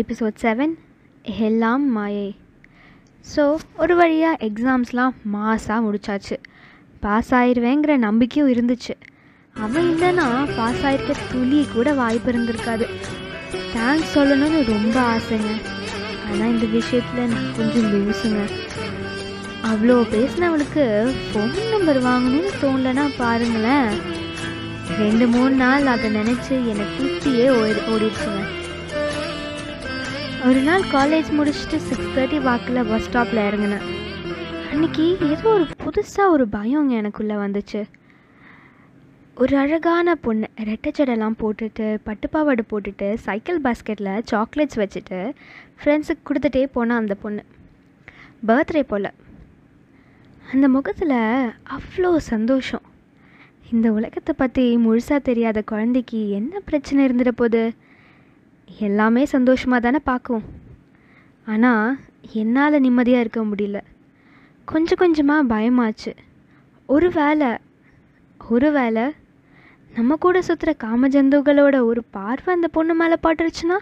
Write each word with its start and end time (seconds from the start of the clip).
Episode 0.00 0.42
seven 0.42 0.74
எல்லாம் 1.46 1.84
மாயை 1.96 2.28
so 3.24 3.44
ஒரு 3.82 3.94
வழியாக 3.96 4.40
எக்ஸாம்ஸ்லாம் 4.46 5.14
மாசாக 5.34 5.78
முடிச்சாச்சு. 5.86 6.36
பாஸ் 7.04 7.30
ஆயிடுவேங்கிற 7.38 7.96
நம்பிக்கையும் 8.04 8.50
இருந்துச்சு. 8.54 8.94
அவன் 9.56 9.88
இல்லைன்னா 9.92 10.26
பாஸ் 10.56 10.82
ஆயிருக்க 10.88 11.14
துளி 11.32 11.60
கூட 11.74 11.92
வாய்ப்பு 12.00 12.30
இருந்திருக்காது. 12.32 12.86
தேங்க்ஸ் 13.74 14.14
சொல்லணும்னு 14.16 14.60
ரொம்ப 14.74 14.96
ஆசைங்க. 15.14 15.50
ஆனால் 16.28 16.52
இந்த 16.54 16.66
விஷயத்தில் 16.76 17.30
நான் 17.34 17.54
கொஞ்சம் 17.58 17.88
லூசுங்க. 17.92 18.42
அவ்வளோ 19.70 19.96
பேசினவளுக்கு 20.14 20.84
ஃபோன் 21.26 21.54
நம்பர் 21.74 22.00
வாங்கணும்னு 22.08 22.52
தோணலைன்னா 22.62 23.06
பாருங்களேன். 23.22 23.90
ரெண்டு 25.02 25.26
மூணு 25.34 25.54
நாள் 25.64 25.92
அதை 25.94 26.10
நினச்சி 26.20 26.54
எனக்கு 26.72 26.96
தூக்கியே 26.98 27.48
ஓடி 27.58 27.80
ஓடிடுச்சுங்க. 27.94 28.44
ஒரு 30.46 30.60
நாள் 30.66 30.82
காலேஜ் 30.92 31.28
முடிச்சுட்டு 31.36 31.78
சிக்ஸ் 31.86 32.10
தேர்ட்டி 32.16 32.38
வாக்கில் 32.42 32.80
பஸ் 32.88 33.06
ஸ்டாப்பில் 33.06 33.40
இறங்கினேன். 33.46 33.86
அன்னைக்கு 34.72 35.04
ஏதோ 35.28 35.48
ஒரு 35.48 35.64
புதுசாக 35.84 36.34
ஒரு 36.34 36.44
பயங்க 36.52 36.92
எனக்குள்ளே 37.00 37.36
வந்துச்சு. 37.44 37.80
ஒரு 39.34 39.54
அழகான 39.56 40.14
பொண்ணு 40.26 40.48
ரெட்டைச்சடெல்லாம் 40.68 41.36
போட்டுட்டு 41.42 41.86
பட்டுப்பாவாடை 42.06 42.64
போட்டுட்டு 42.72 43.08
சைக்கிள் 43.26 43.58
பாஸ்கெட்டில் 43.60 44.12
சாக்லேட்ஸ் 44.30 44.80
வச்சுட்டு 44.82 45.18
ஃப்ரெண்ட்ஸுக்கு 45.80 46.26
கொடுத்துட்டே 46.30 46.64
போனால் 46.76 47.00
அந்த 47.02 47.16
பொண்ணு. 47.24 47.44
பர்த்டே 48.50 48.84
போல். 48.92 49.10
அந்த 50.52 50.68
முகத்தில் 50.76 51.18
அவ்வளோ 51.76 52.12
சந்தோஷம். 52.16 52.86
இந்த 53.72 53.92
உலகத்தை 53.92 54.34
பற்றி 54.38 54.76
முழுசாக 54.86 55.20
தெரியாத 55.30 55.62
குழந்தைக்கு 55.62 56.22
என்ன 56.30 56.60
பிரச்சனை 56.70 57.00
இருந்துட 57.08 57.32
போகுது? 57.42 57.64
எல்லாமே 58.76 59.24
சந்தோஷமாக 59.24 59.80
தானே 59.80 59.98
பார்க்கும் 60.04 60.42
ஆனால் 61.46 61.96
என்னால் 62.32 62.80
நிம்மதியாக 62.80 63.20
இருக்க 63.20 63.44
முடியல. 63.44 63.80
கொஞ்சம் 64.64 64.98
கொஞ்சமாக 64.98 65.54
பயமாச்சு. 65.54 66.12
ஒரு 66.86 67.10
வேளை 67.10 67.56
ஒரு 68.48 68.72
வேளை 68.72 69.12
நம்ம 69.94 70.16
கூட 70.16 70.38
சுற்றுற 70.38 70.72
காமஜந்துகளோட 70.84 71.84
ஒரு 71.84 72.04
பார்வை 72.10 72.54
அந்த 72.54 72.68
பொண்ணு 72.68 72.94
மேலே 72.94 73.14
பாட்டுருச்சுன்னா? 73.22 73.78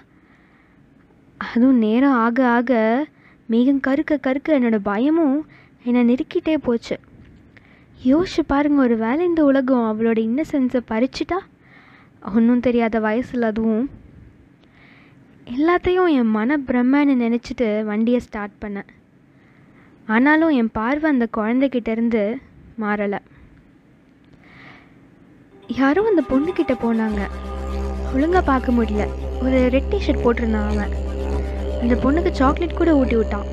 அதுவும் 1.39 1.79
நேரம் 1.79 2.13
ஆக 2.13 2.47
ஆக 2.49 3.07
மேகம் 3.47 3.81
கருக்க 3.81 4.19
கருக்க 4.19 4.61
என்னோடய 4.61 4.79
பயமும் 4.83 5.47
என்னை 5.83 6.15
நெருக்கிட்டே 6.15 6.57
போச்சு. 6.57 6.99
யோசிச்சு 8.05 8.43
பாருங்கள் 8.47 8.85
ஒரு 8.85 8.97
வேளை 8.97 9.27
இந்த 9.27 9.45
உலகம் 9.45 9.87
அவளோட 9.91 10.19
இன்னசென்ஸை 10.29 10.81
பறிச்சிட்டா? 10.89 11.39
ஒன்றும் 12.35 12.61
தெரியாத 12.61 13.01
வயசில் 13.01 13.43
அதுவும் 13.43 13.91
எல்லாத்தையும் 15.51 16.09
என் 16.09 16.31
மன 16.31 16.57
பிரம்மன்னு 16.57 17.15
நினச்சிட்டு 17.25 17.85
வண்டியை 17.85 18.21
ஸ்டார்ட் 18.21 18.51
பண்ணேன். 18.65 18.89
ஆனாலும் 20.07 20.49
என் 20.49 20.71
பார்வை 20.73 21.11
அந்த 21.11 21.27
குழந்தைகிட்டேருந்து 21.37 22.37
மாறலை. 22.81 23.19
யாரோ 25.67 26.03
அந்த 26.09 26.23
பொண்ணுக்கிட்ட 26.31 26.75
போனாங்க. 26.85 27.21
ஒழுங்காக 28.15 28.45
பார்க்க 28.45 28.73
முடியல. 28.73 29.07
ஒரு 29.43 29.69
ரெட் 29.69 29.91
டிஷர்ட் 29.91 30.25
போட்டிருந்தான் 30.25 30.69
அவன். 30.69 30.93
அந்த 31.81 31.95
பொண்ணுக்கு 31.95 32.31
சாக்லேட் 32.31 32.77
கூட 32.77 32.97
ஊட்டி 32.97 33.17
விட்டான். 33.17 33.47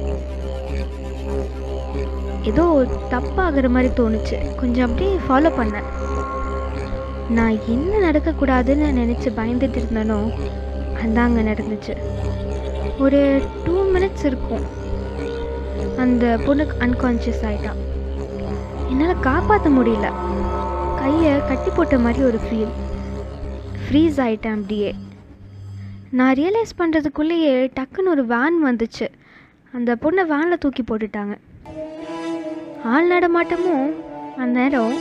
ஏதோ 2.42 2.88
தப்பாகிற 3.10 3.70
மாதிரி 3.70 3.94
தோணுச்சு. 3.94 4.56
கொஞ்சம் 4.56 4.90
அப்படியே 4.90 5.16
ஃபாலோ 5.28 5.52
பண்ணேன். 5.60 5.90
நான் 7.30 7.60
என்ன 7.68 8.12
நடக்கக்கூடாதுன்னு 8.12 8.90
நினச்சி 9.02 9.30
பயந்துட்டு 9.38 9.80
இருந்தேனோ 9.84 10.20
அதான் 11.04 11.26
அங்கே 11.28 11.42
நடந்துச்சு. 11.42 11.94
ஒரு 13.00 13.20
டூ 13.66 13.76
மினிட்ஸ் 13.94 14.26
இருக்கும். 14.30 14.66
அந்த 16.04 16.26
பொண்ணுக்கு 16.46 16.76
அன்கான்ஷியஸ் 16.86 17.44
ஆகிட்டான் 17.50 17.82
என்னால் 18.92 19.24
காப்பாற்ற 19.28 19.70
முடியல. 19.70 20.08
கையை 21.02 21.34
கட்டி 21.48 21.72
போட்ட 21.76 21.98
மாதிரி 22.06 22.24
ஒரு 22.30 22.40
ஃபீல் 22.46 22.74
ஃப்ரீஸ் 23.84 24.20
ஆகிட்டேன் 24.26 24.56
அப்படியே. 24.58 24.92
நான் 26.20 26.38
ரியலைஸ் 26.40 26.78
பண்ணுறதுக்குள்ளேயே 26.78 27.54
டக்குன்னு 27.78 28.14
ஒரு 28.16 28.26
வேன் 28.26 28.60
வந்துச்சு. 28.66 29.08
அந்த 29.74 29.96
பொண்ணை 30.02 30.24
வேனில் 30.32 30.62
தூக்கி 30.64 30.84
போட்டுட்டாங்க. 30.84 31.36
ஆள் 32.94 33.12
நடமாட்டமும் 33.12 33.88
அந்த 34.38 34.54
நேரம் 34.60 34.96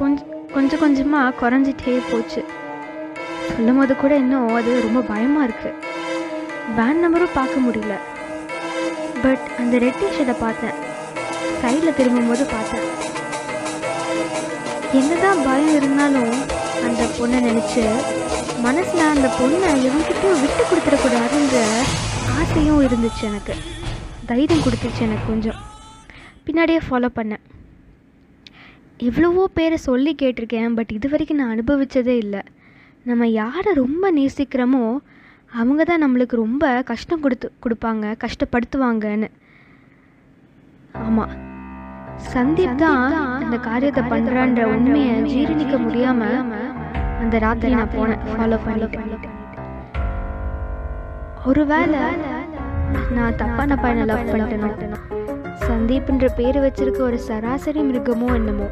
கொஞ்சம் 0.00 0.30
கொஞ்சம் 0.54 0.82
கொஞ்சமாக 0.84 1.36
குறைஞ்சிட்டே 1.40 1.94
போச்சு. 2.12 2.42
சொல்லும் 3.52 3.78
போது 3.78 3.96
கூட 4.02 4.12
இன்னும் 4.22 4.54
அது 4.58 4.72
ரொம்ப 4.86 5.00
பயமாக 5.12 5.46
இருக்குது 5.48 5.94
வேன் 6.78 7.02
நம்பரும் 7.04 7.36
பார்க்க 7.38 7.64
முடியல. 7.66 7.94
பட் 9.24 9.44
அந்த 9.60 9.74
ரெட் 9.84 10.00
டிஷர்ட்டை 10.02 10.36
பார்த்தேன். 10.44 10.76
சைடில் 11.60 11.96
திரும்பும்போது 11.98 12.44
பார்த்தேன். 12.54 12.86
என்னதான் 15.00 15.40
பயம் 15.46 15.74
இருந்தாலும் 15.78 16.34
அந்த 16.86 17.02
பொண்ணை 17.18 17.38
நினச்சி 17.48 17.82
மனசில் 18.66 19.10
அந்த 19.14 19.28
பொண்ணை 19.38 19.70
எவன்கிட்டயும் 19.88 20.42
விட்டு 20.42 20.62
கொடுத்துடக்கூடாதுன்ற 20.68 21.58
ஆசையும் 22.36 22.84
இருந்துச்சு 22.86 23.24
எனக்கு. 23.30 23.54
தைரியம் 24.30 24.64
கொடுத்துச்சு 24.66 25.02
எனக்கு 25.06 25.26
கொஞ்சம். 25.32 25.58
பின்னாடியே 26.46 26.80
ஃபாலோ 26.86 27.08
பண்ணேன். 27.18 27.44
எவ்வளவோ 29.08 29.44
பேரை 29.56 29.78
சொல்லி 29.88 30.12
கேட்டிருக்கேன் 30.22 30.76
பட் 30.78 30.92
இது 30.98 31.08
வரைக்கும் 31.12 31.40
நான் 31.40 31.54
அனுபவித்ததே 31.54 32.14
இல்லை. 32.24 32.42
நம்ம 33.06 33.26
யாரை 33.40 33.72
ரொம்ப 33.74 34.10
நேசிக்கிறோமோ 34.12 34.84
அவங்க 35.52 35.82
தான் 35.84 36.02
நம்மளுக்கு 36.04 36.36
ரொம்ப 36.36 36.64
கஷ்டம் 36.90 37.20
கொடுத்து 37.20 37.48
கொடுப்பாங்க 37.64 38.14
கஷ்டப்படுத்துவாங்கன்னு. 38.24 39.28
ஆமாம் 41.04 41.34
சந்தீப் 42.32 42.80
தான் 42.82 43.02
அந்த 43.40 43.56
காரியத்தை 43.68 44.02
பண்ணுறான்ற 44.12 44.62
உண்மையை 44.74 45.16
ஜீரணிக்க 45.32 45.76
முடியாமல் 45.78 46.38
அந்த 47.22 47.38
ராத்திரி 47.38 47.74
நான் 47.74 47.94
போனேன் 47.96 48.24
ஃபாலோ 48.28 48.58
பண்ணிட்டு 48.64 49.30
ஒருவேளை 51.46 52.02
நான் 53.16 53.36
தப்பான 53.36 53.76
பையனை 53.82 54.04
லவ் 54.10 54.30
பண்ணிட்டேனோ? 54.30 54.70
சந்தீப்ன்ற 55.66 56.26
பேர் 56.38 56.58
வச்சிருக்க 56.64 57.00
ஒரு 57.10 57.18
சராசரி 57.28 57.82
மிருகமோ 57.82 58.28
என்னமோ? 58.34 58.68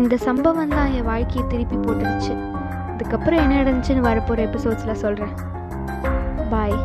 இந்த 0.00 0.14
சம்பவம் 0.24 0.72
தான் 0.76 0.90
என் 0.96 1.06
வாழ்க்கையை 1.08 1.42
திருப்பி 1.50 1.76
போட்டுருச்சு. 1.76 2.32
இதுக்கப்புறம் 2.94 3.42
என்ன 3.44 3.54
நடந்துச்சுன்னு 3.60 4.06
வரப்போகிற 4.08 4.44
எபிசோட்ஸில் 4.48 5.00
சொல்கிறேன் 5.02 5.34
பாய் 6.52 6.76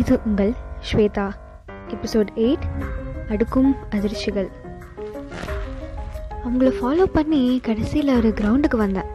இது 0.00 0.14
உங்கள் 0.28 0.52
ஸ்வேதா. 0.90 1.26
எபிசோட் 1.94 2.30
எயிட் 2.44 2.66
அடுக்கும் 3.32 3.72
அதிர்ச்சிகள். 3.96 4.50
அவங்கள 6.44 6.70
ஃபாலோ 6.78 7.04
பண்ணி 7.18 7.42
கடைசியில் 7.66 8.16
ஒரு 8.20 8.30
கிரவுண்டுக்கு 8.40 8.78
வந்தேன். 8.84 9.10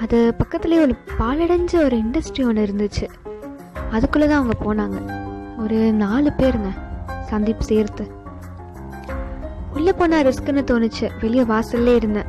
அது 0.00 0.34
பக்கத்துலேயே 0.38 0.80
ஒரு 0.80 0.96
பாலடைஞ்ச 1.18 1.84
ஒரு 1.84 1.96
இண்டஸ்ட்ரி 1.96 2.46
ஒன்று 2.46 2.66
இருந்துச்சு. 2.66 3.08
அதுக்குள்ளே 3.90 4.28
தான் 4.28 4.44
அவங்க 4.44 4.74
போனாங்க. 4.74 5.20
ஒரு 5.62 5.92
நாலு 5.92 6.32
பேருங்க 6.38 6.68
சந்தீப் 7.30 7.60
சேர்த்து. 7.60 8.10
உள்ளே 9.74 9.92
போனால் 9.92 10.24
ரிஸ்க்குன்னு 10.24 10.64
தோணுச்சு. 10.64 11.10
வெளியே 11.20 11.42
வாசல்லே 11.42 11.94
இருந்தேன். 11.94 12.24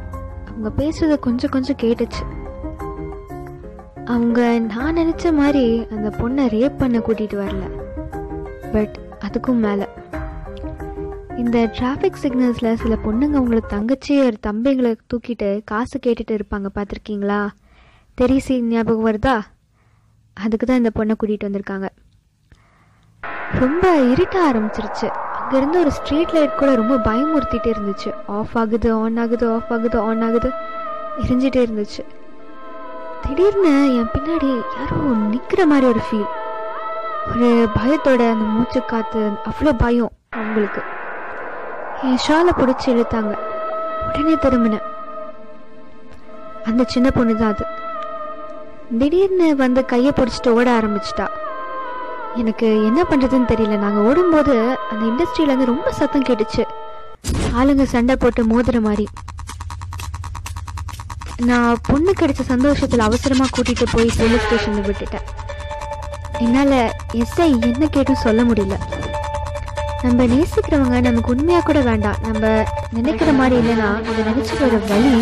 அவங்க 0.47 0.83
பேசுறது 0.83 1.19
கொஞ்சம் 1.19 1.49
கொஞ்சம் 1.49 1.75
கேட்டுச்சு. 1.75 2.23
அவங்க 4.05 4.59
நான் 4.59 4.97
நினச்ச 4.97 5.33
மாதிரி 5.33 5.87
அந்த 5.89 6.09
பொண்ணை 6.17 6.47
ரேப் 6.47 6.77
பண்ண 6.77 6.97
கூட்டிகிட்டு 6.97 7.47
வரல. 7.47 7.81
பட் 8.71 8.99
அதுக்கும் 9.19 9.53
மேலே. 9.53 9.87
இந்த 11.37 11.59
டிராஃபிக் 11.59 12.15
சிக்னல்ஸில் 12.21 12.73
சில 12.73 12.95
பொண்ணுங்க 12.95 13.37
உங்களுக்கு 13.37 13.69
தங்கச்சி 13.69 14.19
ஒரு 14.19 14.37
தம்பிங்களை 14.47 14.95
தூக்கிட்டு 15.07 15.61
காசு 15.65 15.99
கேட்டுட்டு 16.05 16.39
இருப்பாங்க 16.39 16.65
பார்த்துருக்கீங்களா? 16.75 17.47
தெரிசி 18.21 18.59
ஞாபகம் 18.59 19.05
வருதா? 19.05 19.41
அதுக்கு 20.33 20.65
தான் 20.65 20.77
இந்த 20.77 20.89
பொண்ணை 20.95 21.11
கூட்டிகிட்டு 21.19 21.47
வந்திருக்காங்க. 21.47 21.87
ரொம்ப 23.59 23.95
இருட்ட 23.97 24.51
ஆரம்பிச்சிருச்சு. 24.51 25.07
அங்கேருந்து 25.39 25.79
ஒரு 25.79 25.91
ஸ்ட்ரீட் 25.91 26.29
லைட் 26.29 26.57
கூட 26.57 26.75
ரொம்ப 26.75 26.95
பயமுறுத்திட்டே 26.97 27.71
இருந்துச்சு. 27.71 28.13
ஆஃப் 28.27 28.57
ஆகுது 28.57 28.93
ஆன் 28.93 29.17
ஆகுது 29.17 29.53
ஆஃப் 29.53 29.73
ஆகுது 29.73 29.99
ஆன் 29.99 30.21
ஆகுது. 30.21 30.51
எரிஞ்சிட்டே 31.17 31.63
இருந்துச்சு. 31.65 32.05
திடீர்னு 33.21 33.95
என் 33.95 34.11
பின்னாடி 34.13 34.63
யாரோ 34.79 35.01
நிற்கிற 35.13 35.65
மாதிரி 35.65 35.87
ஒரு 35.87 35.99
ஃபீல் 36.11 36.29
ஒரு 37.29 37.67
பயத்தோட 37.75 38.31
அந்த 38.31 38.45
மூச்சு 38.45 38.85
காத்து 38.85 39.29
அவ்வளோ 39.49 39.73
பயம் 39.77 40.11
அவங்களுக்கு. 40.29 40.81
என் 42.03 42.23
ஷாலை 42.27 42.51
பிடிச்சி 42.57 42.85
இழுத்தாங்க. 42.85 43.35
உடனே 44.07 44.35
திரும்பினேன். 44.35 44.87
அந்த 46.65 46.83
சின்ன 46.83 47.11
பொண்ணு 47.11 47.35
தான் 47.35 47.53
அது. 47.53 47.65
திடீர்னு 48.99 49.55
வந்து 49.55 49.81
கையை 49.85 50.11
பிடிச்சிட்டு 50.15 50.49
ஓட 50.49 50.67
ஆரம்பிச்சிட்டா. 50.79 51.27
எனக்கு 52.41 52.67
என்ன 52.83 53.01
பண்ணுறதுன்னு 53.09 53.49
தெரியல. 53.51 53.77
நாங்கள் 53.77 54.03
ஓடும்போது 54.03 54.77
அந்த 54.89 55.03
இண்டஸ்ட்ரியிலேருந்து 55.09 55.71
ரொம்ப 55.71 55.91
சத்தம் 55.91 56.23
கேட்டுச்சு. 56.23 56.63
ஆளுங்க 57.59 57.83
சண்டை 57.83 58.15
போட்டு 58.15 58.41
மோதுற 58.43 58.79
மாதிரி. 58.81 59.05
நான் 61.49 61.79
பொண்ணு 61.87 62.11
கிடைச்ச 62.19 62.41
சந்தோஷத்தில் 62.41 63.07
அவசரமாக 63.07 63.53
கூட்டிகிட்டு 63.55 63.85
போய் 63.91 64.09
போலீஸ் 64.17 64.45
ஸ்டேஷனில் 64.45 64.87
விட்டுட்டேன். 64.89 65.27
என்னால் 66.43 66.77
எஸ்ஐ 67.21 67.47
என்ன 67.69 67.87
கேட்டும் 67.87 68.23
சொல்ல 68.25 68.43
முடியல. 68.43 68.77
நம்ம 70.01 70.25
நேசிக்கிறவங்க 70.33 70.99
நமக்கு 71.07 71.33
உண்மையாக 71.35 71.65
கூட 71.65 71.79
வேண்டாம். 71.89 72.19
நம்ம 72.27 72.65
நினைக்கிற 72.93 73.31
மாதிரி 73.31 73.55
இல்லைன்னா 73.61 73.89
அதை 74.09 74.21
நினச்சிக்கிற 74.29 74.79
வழி 74.93 75.13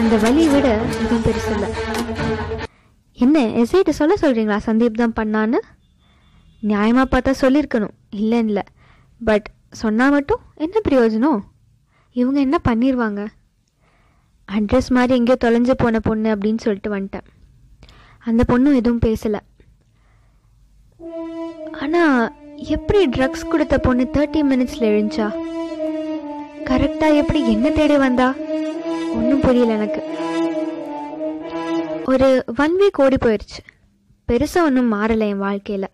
அந்த 0.00 0.16
வழியை 0.16 0.48
விட 0.54 0.68
எதுவும் 1.02 1.26
பெருசில்லை 1.26 1.70
என்ன 3.16 3.40
எஸ்ஐட்ட 3.62 3.90
சொல்ல 3.90 4.14
சொல்கிறீங்களா 4.20 4.58
சந்தீப் 4.66 5.00
தான் 5.02 5.16
பண்ணான்னு? 5.20 5.58
நியாயமாக 6.62 7.06
பார்த்தா 7.10 7.32
சொல்லியிருக்கணும் 7.40 7.94
இல்லை 8.10 8.38
இல்லை. 8.38 8.62
பட் 9.24 9.46
சொன்னால் 9.70 10.10
மட்டும் 10.10 10.40
என்ன 10.54 10.80
பிரயோஜனம்? 10.88 11.40
இவங்க 12.12 12.40
என்ன 12.40 12.58
பண்ணிடுவாங்க 12.68 13.26
அட்ரஸ் 14.48 14.88
மாதிரி 14.88 15.14
எங்கேயோ 15.14 15.36
தொலைஞ்சு 15.44 15.74
போன 15.76 16.00
பொண்ணு 16.00 16.34
அப்படின்னு 16.34 16.58
சொல்லிட்டு 16.58 16.96
வந்துட்டேன். 16.96 17.26
அந்த 18.18 18.42
பொண்ணும் 18.48 18.78
எதுவும் 18.80 19.04
பேசலை. 19.06 19.40
ஆனால் 21.80 22.32
எப்படி 22.56 23.06
ட்ரக்ஸ் 23.06 23.48
கொடுத்த 23.48 23.78
பொண்ணு 23.78 24.04
தேர்ட்டி 24.12 24.42
மினிட்ஸில் 24.50 24.88
எழுந்துச்சா? 24.90 25.28
கரெக்டாக 26.64 27.16
எப்படி 27.16 27.52
என்ன 27.52 27.70
தேடி 27.70 27.96
வந்தா? 27.96 28.34
ஒன்றும் 29.14 29.40
புரியல 29.40 29.72
எனக்கு. 29.72 30.02
ஒரு 32.12 32.28
ஒன் 32.62 32.74
வீக் 32.80 32.98
ஓடி 33.02 33.16
போயிடுச்சு 33.20 33.60
பெருசாக 34.28 34.66
ஒன்றும் 34.66 34.90
மாறலை 34.94 35.26
என் 35.32 35.44
வாழ்க்கையில். 35.44 35.86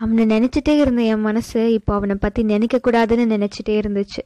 அவனை 0.00 0.24
நினச்சிட்டே 0.32 0.74
இருந்த 0.82 1.02
என் 1.02 1.26
மனசு 1.26 1.60
இப்போ 1.72 1.94
அவனை 1.94 2.14
பற்றி 2.14 2.42
நினைக்கக்கூடாதுன்னு 2.52 3.26
நினச்சிட்டே 3.34 3.74
இருந்துச்சு. 3.82 4.22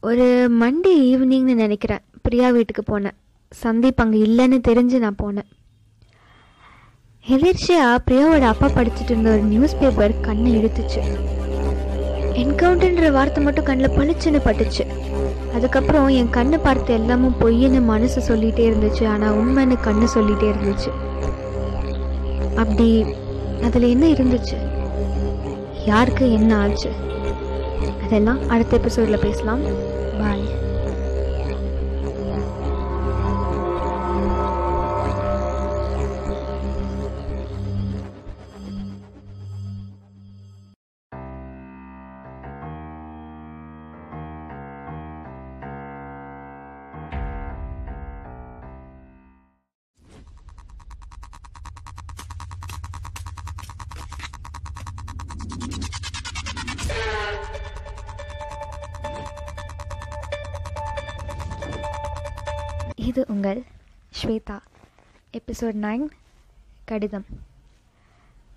ஒரு 0.00 0.26
மண்டே 0.60 0.92
ஈவினிங்னு 1.10 1.54
நினைக்கிறேன். 1.64 2.02
பிரியா 2.22 2.48
வீட்டுக்கு 2.56 2.84
போனேன். 2.90 3.16
சந்தீப் 3.62 4.02
அங்கே 4.04 4.18
இல்லைன்னு 4.28 4.58
தெரிஞ்சு 4.68 4.98
நான் 5.04 5.20
போனேன். 5.22 5.48
எதிர்ச்சியாக 7.36 8.02
பிரியாவோட 8.08 8.46
அப்பா 8.52 8.66
படிச்சுட்டு 8.66 9.12
இருந்த 9.14 9.30
ஒரு 9.36 9.44
நியூஸ் 9.52 9.78
பேப்பர் 9.78 10.20
கண்ணை 10.20 10.50
இழுத்துச்சு. 10.58 11.02
என்கவுண்டர்ன்ற 12.42 13.10
வார்த்தை 13.18 13.42
மட்டும் 13.44 13.68
கண்ணில் 13.70 13.96
பளிச்சுன்னு 13.98 14.40
பட்டுச்சு. 14.48 14.86
அதுக்கப்புறம் 15.56 16.08
என் 16.08 16.30
கண்ணை 16.30 16.58
பார்த்து 16.58 16.94
எல்லாமும் 16.94 17.36
பொய்ன்னு 17.40 17.80
மனசு 17.82 18.20
சொல்லிகிட்டே 18.28 18.64
இருந்துச்சு. 18.70 19.04
ஆனால் 19.08 19.36
உண்மைன்னு 19.36 19.76
கண்ணு 19.84 20.06
சொல்லிகிட்டே 20.14 20.48
இருந்துச்சு. 20.54 20.90
அப்படி 22.56 22.88
அதில் 23.62 23.92
என்ன 23.94 24.06
இருந்துச்சு? 24.06 24.58
யாருக்கு 25.86 26.32
என்ன 26.32 26.58
ஆச்சு? 26.58 26.90
அதெல்லாம் 28.04 28.48
அடுத்த 28.48 28.76
எபிசோடில் 28.76 29.24
பேசலாம். 29.26 29.64
பாய் 30.20 30.45
இது 63.08 63.22
உங்கள் 63.32 63.58
ஸ்வேதா 64.18 64.54
எபிசோட் 65.38 65.76
நைன் 65.84 66.04
கடிதம். 66.90 67.26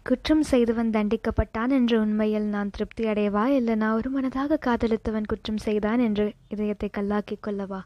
குற்றம் 0.08 0.44
செய்தவன் 0.52 0.90
தண்டிக்கப்பட்டான் 0.90 1.74
என்ற 1.78 2.00
உண்மையில் 2.04 2.48
நான் 2.54 2.72
திருப்தி 2.76 3.04
அடையவா? 3.12 3.44
இல்லை 3.58 3.74
நான் 3.82 3.98
ஒரு 4.00 4.10
மனதாக 4.16 4.58
காதலித்தவன் 4.66 5.30
குற்றம் 5.32 5.62
செய்தான் 5.66 6.04
என்று 6.08 6.26
இதயத்தை 6.54 6.90
கல்லாக்கிக் 6.98 7.44
கொள்ளவா? 7.48 7.82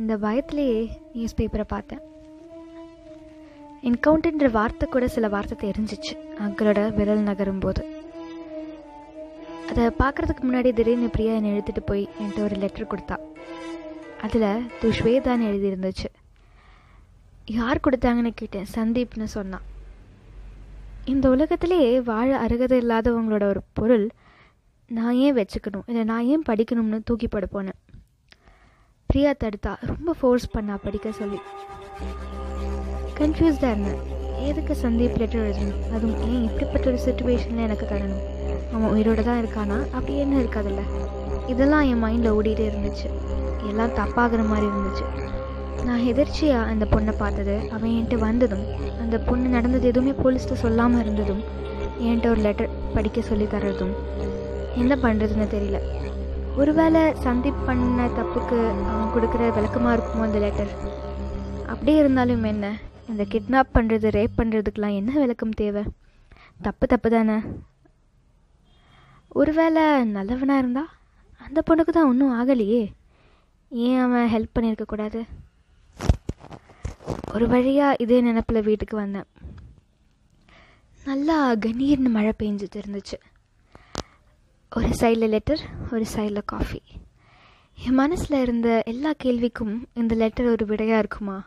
இந்த 0.00 0.16
பயத்திலேயே 0.24 0.82
நியூஸ் 1.14 1.38
பேப்பரை 1.40 1.66
பார்த்தேன் 1.74 2.04
என்கவுண்டர்ன்ற 3.90 4.50
வார்த்தை 4.58 4.88
கூட 4.88 5.08
சில 5.16 5.28
வார்த்தை 5.36 5.70
தெரிஞ்சிச்சு. 5.70 6.14
அங்கிளோட 6.44 6.80
விரல் 6.98 7.26
நகரும் 7.30 7.64
போது 7.66 7.84
அதை 9.70 9.86
பார்க்குறதுக்கு 10.02 10.44
முன்னாடி 10.48 10.70
திடீர்னு 10.76 11.08
பிரியா 11.16 11.32
என்னை 11.38 11.50
எழுத்துட்டு 11.56 11.84
போய் 11.90 12.04
என்கிட்ட 12.18 12.46
ஒரு 12.48 12.56
லெட்டர் 12.64 12.92
கொடுத்தா. 12.92 13.16
அதில் 14.22 14.70
துஷ்வேதான் 14.82 15.42
எழுதியிருந்துச்சு. 15.42 16.08
யார் 17.46 17.80
கொடுத்தாங்கன்னு 17.80 18.30
கேட்டேன். 18.34 18.66
சந்தீப்னு 18.74 19.24
சொன்னான். 19.24 19.62
இந்த 21.04 21.28
உலகத்திலே 21.28 22.00
வாழ 22.00 22.38
அருகதை 22.38 22.80
இல்லாதவங்களோட 22.80 23.42
ஒரு 23.42 23.60
பொருள் 23.72 24.10
நான் 24.86 25.14
ஏன் 25.14 25.34
வச்சுக்கணும்? 25.34 25.82
இல்லை 25.86 26.04
நான் 26.04 26.24
ஏன் 26.24 26.42
படிக்கணும்னு 26.48 27.00
தூக்கி 27.04 27.28
போட 27.28 27.46
போனேன்? 27.52 27.96
பிரியா 29.06 29.32
தடுத்தா 29.44 29.76
ரொம்ப 29.80 30.14
ஃபோர்ஸ் 30.20 30.50
பண்ணா 30.50 30.78
படிக்க 30.82 31.12
சொல்லி. 31.12 31.38
கன்ஃபியூஸ்டாக 33.18 33.70
இருந்தேன். 33.70 34.16
எதுக்கு 34.38 34.76
சந்தீப் 34.82 35.16
லெட்டர் 35.16 35.50
எழுதணும்? 35.50 35.92
அதுவும் 35.92 36.32
ஏன் 36.32 36.42
இப்படிப்பட்ட 36.42 36.90
ஒரு 36.90 36.98
சுச்சுவேஷனில் 37.06 37.62
எனக்கு 37.62 37.86
தரணும்? 37.86 38.26
அவன் 38.74 38.90
உயிரோட 38.90 39.22
தான் 39.22 39.44
இருக்கானா? 39.44 39.84
அப்படி 39.84 40.18
என்ன 40.18 40.38
இருக்காதுல்ல? 40.38 40.80
இதெல்லாம் 41.46 41.80
என் 41.80 42.04
மைண்டில் 42.04 42.30
ஓடிட்டே 42.30 42.68
இருந்துச்சு. 42.68 43.17
எல்லாம் 43.70 43.94
தப்பாகிற 44.00 44.42
மாதிரி 44.48 44.66
இருந்துச்சு. 44.66 45.04
நான் 45.84 46.04
எதிர்ச்சியாக 46.04 46.70
அந்த 46.70 46.84
பொண்ணை 46.90 47.12
பார்த்தது 47.18 47.70
அவன் 47.70 47.90
என்கிட்ட 47.90 48.18
வந்ததும் 48.18 48.64
அந்த 49.00 49.18
பொண்ணு 49.18 49.48
நடந்தது 49.48 49.86
எதுவுமே 49.86 50.12
போலீஸ்கிட்ட 50.22 50.52
சொல்லாமல் 50.52 51.00
இருந்ததும் 51.00 51.42
என்கிட்ட 52.00 52.28
ஒரு 52.28 52.40
லெட்டர் 52.40 52.74
படிக்க 52.94 53.20
சொல்லி 53.20 53.44
தர்றதும் 53.44 53.94
என்ன 54.74 54.94
பண்ணுறதுன்னு 54.94 55.46
தெரியல. 55.54 55.78
ஒருவேளை 56.56 57.02
சந்தீப் 57.24 57.64
பண்ண 57.66 58.08
தப்புக்கு 58.18 58.58
அவன் 58.90 59.12
கொடுக்குற 59.14 59.54
விளக்கமாக 59.54 59.96
இருக்குமோ 59.96 60.22
அந்த 60.22 60.38
லெட்டர் 60.38 60.72
அப்படியே 61.66 61.98
இருந்தாலும் 61.98 62.44
என்ன? 62.44 62.76
இந்த 63.08 63.26
கிட்னாப் 63.32 63.74
பண்ணுறது 63.74 64.08
ரேப் 64.18 64.38
பண்ணுறதுக்கெலாம் 64.38 64.96
என்ன 65.00 65.12
விளக்கம் 65.18 65.50
தேவை? 65.50 65.82
தப்பு 66.62 66.86
தப்பு 66.86 67.10
தானே? 67.10 67.36
ஒருவேளை 69.28 70.04
நல்லவனாக 70.04 70.58
இருந்தா 70.58 70.84
அந்த 71.40 71.62
பொண்ணுக்கு 71.70 71.92
தான் 71.92 72.06
ஒன்றும் 72.06 72.40
ஆகலையே. 72.40 72.92
ஏன் 73.70 74.00
அவன் 74.00 74.32
ஹெல்ப் 74.34 74.58
பண்ணியிருக்கக்கூடாது 74.58 75.26
ஒரு 77.34 77.48
வழியாக 77.48 77.96
இதே 77.98 78.20
நினப்பில் 78.20 78.62
வீட்டுக்கு 78.62 78.96
வந்தேன். 78.96 79.26
நல்லா 81.04 81.54
கணீர்னு 81.54 82.10
மழை 82.16 82.32
பெஞ்சிட்டு 82.38 82.78
இருந்துச்சு. 82.82 83.18
ஒரு 84.76 84.88
சைடில் 84.88 85.28
லெட்டர் 85.28 85.60
ஒரு 85.92 86.06
சைடில் 86.14 86.42
காஃபி 86.44 86.82
என் 87.74 87.94
மனசில் 87.94 88.40
இருந்த 88.40 88.82
எல்லா 88.86 89.12
கேள்விக்கும் 89.24 89.76
இந்த 89.94 90.14
லெட்டர் 90.14 90.46
ஒரு 90.46 90.66
விடையாக 90.66 90.98
இருக்குமா? 90.98 91.46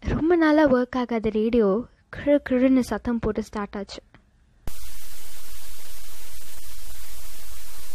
ரொம்ப 0.00 0.36
நாளாக 0.36 0.78
ஒர்க் 0.78 0.98
ஆகாத 0.98 1.28
ரேடியோ 1.28 1.86
கிழு 2.08 2.40
கிழுன்னு 2.50 2.80
சத்தம் 2.80 3.18
போட்டு 3.18 3.42
ஸ்டார்ட் 3.42 3.76
ஆச்சு. 3.76 4.02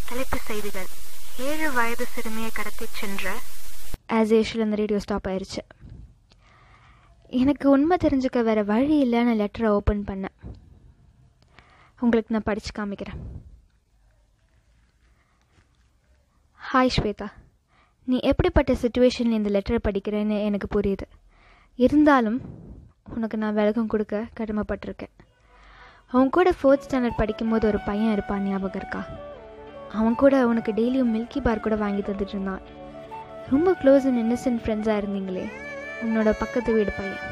தலைப்பு 0.09 0.37
செய்திகள். 0.37 0.91
ஏழு 1.39 1.71
வயது 1.71 2.05
சிறுமியை 2.05 2.49
கடத்தி 2.53 2.85
சென்ற 2.89 3.31
ஆஸ் 4.09 4.43
யூஷுவல் 4.43 4.61
அந்த 4.61 4.75
ரேடியோ 4.75 4.99
ஸ்டாப் 4.99 5.27
ஆயிடுச்சு 5.27 5.57
எனக்கு 7.27 7.69
உண்மை 7.69 7.97
தெரிஞ்சுக்க 8.03 8.43
வேறு 8.43 8.65
வழி 8.65 9.11
இல்லைன்னு 9.11 9.47
லெட்டரை 9.47 9.65
ஓப்பன் 9.65 10.03
பண்ணேன். 10.07 10.53
உங்களுக்கு 11.99 12.33
நான் 12.33 12.43
படித்து 12.43 12.85
காமிக்கிறேன். 12.85 13.19
ஹாய் 16.73 16.89
ஸ்வேதா. 16.97 17.31
நீ 18.03 18.19
எப்படிப்பட்ட 18.21 18.73
சுச்சுவேஷனில் 18.73 19.39
இந்த 19.39 19.61
லெட்டரை 19.61 19.77
படிக்கிறேன்னு 19.83 20.43
எனக்கு 20.43 20.79
புரியுது. 20.79 21.07
இருந்தாலும் 21.75 22.41
உனக்கு 23.09 23.37
நான் 23.37 23.53
விலகம் 23.53 23.87
கொடுக்க 23.87 24.27
கடமைப்பட்டிருக்கேன். 24.39 25.13
அவன் 26.07 26.29
கூட 26.29 26.51
ஃபோர்த் 26.51 26.81
ஸ்டாண்டர்ட் 26.89 27.17
படிக்கும்போது 27.17 27.67
ஒரு 27.67 27.79
பையன் 27.79 28.11
இருப்பான் 28.11 28.41
ஞாபகம் 28.41 28.81
இருக்கா? 28.81 29.07
அவன் 29.97 30.15
கூட 30.15 30.35
உனக்கு 30.47 30.71
டெய்லியும் 30.71 31.13
மில்கி 31.15 31.39
பார் 31.41 31.65
கூட 31.65 31.75
வாங்கி 31.75 32.01
தந்துட்டு 32.01 32.33
இருந்தான். 32.35 32.61
ரொம்ப 33.49 33.69
க்ளோஸ் 33.81 34.05
அண்ட் 34.09 34.21
இன்னசென்ட் 34.23 34.61
ஃப்ரெண்ட்ஸாக 34.63 34.99
இருந்தீங்களே. 35.01 35.45
உன்னோட 36.05 36.29
பக்கத்து 36.39 36.73
வீடு 36.73 36.93
பையன். 36.97 37.23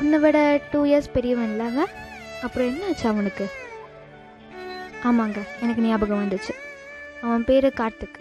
உன்னை 0.00 0.18
விட 0.18 0.38
டூ 0.70 0.80
இயர்ஸ் 0.84 1.12
பெரியவன் 1.12 1.52
இல்லாங்க 1.52 1.80
அப்புறம் 2.42 2.68
என்ன 2.68 2.86
ஆச்சு 2.86 3.06
அவனுக்கு? 3.08 3.46
ஆமாங்க 5.08 5.40
எனக்கு 5.62 5.82
ஞாபகம் 5.82 6.22
வந்துச்சு. 6.24 6.54
அவன் 7.22 7.44
பேர் 7.44 7.66
கார்த்திக். 7.80 8.18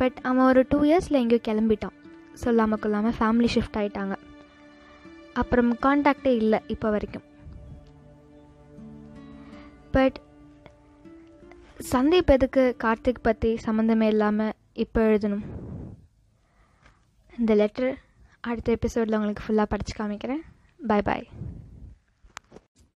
பட் 0.00 0.18
அவன் 0.22 0.46
ஒரு 0.46 0.64
டூ 0.68 0.78
இயர்ஸில் 0.82 1.20
எங்கேயோ 1.22 1.40
கிளம்பிட்டான். 1.48 1.96
சொல்லாமல் 2.44 2.78
கொள்ளாமல் 2.78 3.18
ஃபேமிலி 3.18 3.48
ஷிஃப்ட் 3.54 3.78
ஆகிட்டாங்க 3.80 4.16
அப்புறம் 5.32 5.70
காண்டாக்டே 5.86 6.32
இல்லை 6.42 6.58
இப்போ 6.74 6.90
வரைக்கும். 6.90 7.26
பட் 9.96 10.18
சந்தீப் 11.80 12.26
எதுக்கு 12.26 12.76
கார்த்திக் 12.84 13.22
பற்றி 13.22 13.58
சம்மந்தமே 13.64 14.02
இல்லாமல் 14.02 14.52
இப்போ 14.72 15.00
எழுதணும். 15.00 15.42
இந்த 17.38 17.54
லெட்டர் 17.54 17.98
அடுத்த 18.40 18.72
எபிசோடில் 18.72 19.14
உங்களுக்கு 19.14 19.44
ஃபுல்லாக 19.46 19.64
படித்து 19.68 19.92
காமிக்கிறேன். 19.98 20.42
பாய் 20.86 21.02
பாய் 21.02 21.28